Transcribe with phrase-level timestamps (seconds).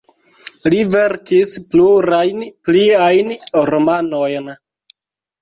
[0.73, 3.31] Li verkis plurajn pliajn
[3.73, 4.51] romanojn.